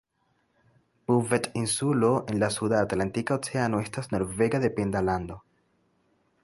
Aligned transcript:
Buvet-Insulo 1.11 2.25
en 2.27 2.39
la 2.39 2.49
suda 2.55 2.81
Atlantika 2.87 3.35
Oceano 3.39 3.83
estas 3.85 4.11
norvega 4.17 4.63
dependa 4.69 5.05
lando. 5.11 5.39